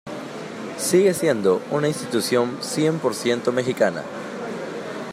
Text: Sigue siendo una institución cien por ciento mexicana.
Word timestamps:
Sigue 0.79 1.13
siendo 1.13 1.61
una 1.69 1.87
institución 1.87 2.57
cien 2.63 2.97
por 2.97 3.13
ciento 3.13 3.51
mexicana. 3.51 4.01